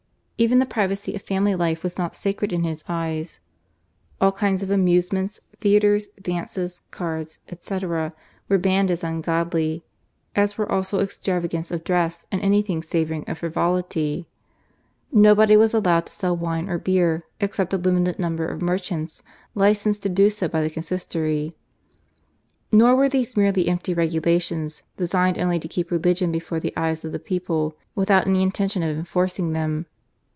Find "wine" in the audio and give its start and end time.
16.35-16.69